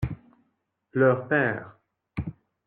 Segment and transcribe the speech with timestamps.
[0.93, 1.77] Leur père.